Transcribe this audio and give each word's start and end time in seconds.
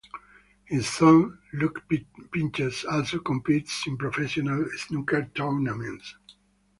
His 0.65 0.87
son, 0.89 1.37
Luke 1.53 1.87
Pinches, 2.33 2.85
also 2.85 3.19
competes 3.19 3.85
in 3.85 3.97
professional 3.97 4.67
snooker 4.75 5.25
tournaments. 5.35 6.15